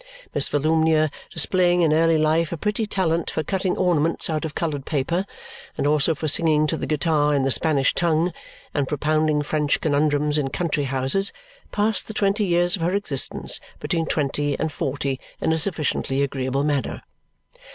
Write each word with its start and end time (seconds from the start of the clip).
Miss 0.33 0.49
Volumnia, 0.49 1.11
displaying 1.31 1.83
in 1.83 1.93
early 1.93 2.17
life 2.17 2.51
a 2.51 2.57
pretty 2.57 2.87
talent 2.87 3.29
for 3.29 3.43
cutting 3.43 3.77
ornaments 3.77 4.31
out 4.31 4.45
of 4.45 4.55
coloured 4.55 4.83
paper, 4.83 5.27
and 5.77 5.85
also 5.85 6.15
for 6.15 6.27
singing 6.27 6.65
to 6.65 6.75
the 6.75 6.87
guitar 6.87 7.35
in 7.35 7.43
the 7.43 7.51
Spanish 7.51 7.93
tongue, 7.93 8.33
and 8.73 8.87
propounding 8.87 9.43
French 9.43 9.79
conundrums 9.79 10.39
in 10.39 10.49
country 10.49 10.85
houses, 10.85 11.31
passed 11.71 12.07
the 12.07 12.15
twenty 12.15 12.45
years 12.45 12.75
of 12.75 12.81
her 12.81 12.95
existence 12.95 13.59
between 13.79 14.07
twenty 14.07 14.57
and 14.57 14.71
forty 14.71 15.19
in 15.39 15.53
a 15.53 15.57
sufficiently 15.59 16.23
agreeable 16.23 16.63
manner. 16.63 17.03